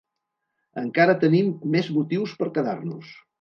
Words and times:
Encara 0.83 1.15
tenim 1.23 1.51
més 1.75 1.91
motius 1.99 2.35
per 2.41 2.49
quedar-nos. 2.57 3.15